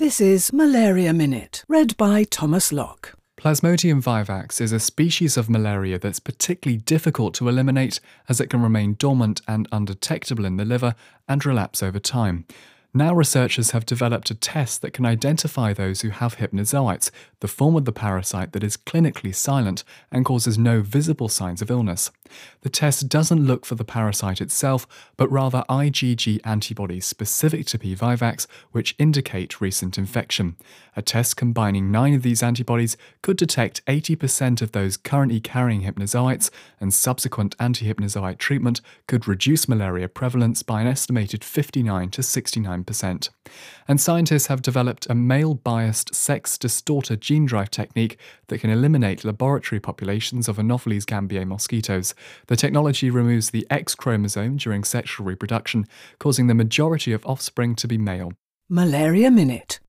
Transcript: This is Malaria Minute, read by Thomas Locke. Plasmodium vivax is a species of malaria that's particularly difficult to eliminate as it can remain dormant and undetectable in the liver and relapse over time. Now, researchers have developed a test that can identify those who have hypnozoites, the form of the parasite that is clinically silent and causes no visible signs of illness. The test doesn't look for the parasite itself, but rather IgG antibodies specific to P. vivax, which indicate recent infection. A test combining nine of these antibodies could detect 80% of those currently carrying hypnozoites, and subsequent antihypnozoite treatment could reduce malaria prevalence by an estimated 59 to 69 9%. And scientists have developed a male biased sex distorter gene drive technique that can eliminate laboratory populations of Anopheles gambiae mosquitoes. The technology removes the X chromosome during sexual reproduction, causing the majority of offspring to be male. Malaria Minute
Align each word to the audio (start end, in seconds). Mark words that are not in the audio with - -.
This 0.00 0.18
is 0.18 0.50
Malaria 0.50 1.12
Minute, 1.12 1.62
read 1.68 1.94
by 1.98 2.24
Thomas 2.24 2.72
Locke. 2.72 3.12
Plasmodium 3.36 4.02
vivax 4.02 4.58
is 4.58 4.72
a 4.72 4.80
species 4.80 5.36
of 5.36 5.50
malaria 5.50 5.98
that's 5.98 6.18
particularly 6.18 6.80
difficult 6.80 7.34
to 7.34 7.50
eliminate 7.50 8.00
as 8.26 8.40
it 8.40 8.48
can 8.48 8.62
remain 8.62 8.94
dormant 8.94 9.42
and 9.46 9.68
undetectable 9.70 10.46
in 10.46 10.56
the 10.56 10.64
liver 10.64 10.94
and 11.28 11.44
relapse 11.44 11.82
over 11.82 11.98
time. 11.98 12.46
Now, 12.92 13.14
researchers 13.14 13.70
have 13.70 13.86
developed 13.86 14.32
a 14.32 14.34
test 14.34 14.82
that 14.82 14.92
can 14.92 15.06
identify 15.06 15.72
those 15.72 16.00
who 16.00 16.10
have 16.10 16.38
hypnozoites, 16.38 17.12
the 17.38 17.46
form 17.46 17.76
of 17.76 17.84
the 17.84 17.92
parasite 17.92 18.50
that 18.50 18.64
is 18.64 18.76
clinically 18.76 19.32
silent 19.32 19.84
and 20.10 20.24
causes 20.24 20.58
no 20.58 20.80
visible 20.80 21.28
signs 21.28 21.62
of 21.62 21.70
illness. 21.70 22.10
The 22.62 22.68
test 22.68 23.08
doesn't 23.08 23.46
look 23.46 23.64
for 23.64 23.74
the 23.74 23.84
parasite 23.84 24.40
itself, 24.40 24.86
but 25.16 25.30
rather 25.30 25.64
IgG 25.68 26.40
antibodies 26.44 27.06
specific 27.06 27.66
to 27.66 27.78
P. 27.78 27.94
vivax, 27.94 28.46
which 28.72 28.94
indicate 28.98 29.60
recent 29.60 29.96
infection. 29.96 30.56
A 30.96 31.02
test 31.02 31.36
combining 31.36 31.90
nine 31.90 32.14
of 32.14 32.22
these 32.22 32.42
antibodies 32.42 32.96
could 33.22 33.36
detect 33.36 33.84
80% 33.86 34.62
of 34.62 34.72
those 34.72 34.96
currently 34.96 35.40
carrying 35.40 35.82
hypnozoites, 35.82 36.50
and 36.80 36.92
subsequent 36.92 37.56
antihypnozoite 37.58 38.38
treatment 38.38 38.80
could 39.06 39.28
reduce 39.28 39.68
malaria 39.68 40.08
prevalence 40.08 40.62
by 40.62 40.80
an 40.80 40.86
estimated 40.86 41.44
59 41.44 42.10
to 42.10 42.22
69 42.22 42.79
9%. 42.84 43.28
And 43.86 44.00
scientists 44.00 44.46
have 44.46 44.62
developed 44.62 45.06
a 45.08 45.14
male 45.14 45.54
biased 45.54 46.14
sex 46.14 46.58
distorter 46.58 47.16
gene 47.16 47.46
drive 47.46 47.70
technique 47.70 48.18
that 48.48 48.60
can 48.60 48.70
eliminate 48.70 49.24
laboratory 49.24 49.80
populations 49.80 50.48
of 50.48 50.58
Anopheles 50.58 51.04
gambiae 51.04 51.46
mosquitoes. 51.46 52.14
The 52.48 52.56
technology 52.56 53.10
removes 53.10 53.50
the 53.50 53.66
X 53.70 53.94
chromosome 53.94 54.56
during 54.56 54.84
sexual 54.84 55.26
reproduction, 55.26 55.86
causing 56.18 56.46
the 56.46 56.54
majority 56.54 57.12
of 57.12 57.24
offspring 57.26 57.74
to 57.76 57.88
be 57.88 57.98
male. 57.98 58.32
Malaria 58.68 59.30
Minute 59.30 59.78